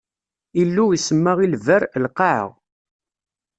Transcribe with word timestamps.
Illu 0.61 0.85
isemma 0.97 1.33
i 1.43 1.47
lberr: 1.53 1.81
lqaɛa. 2.03 2.45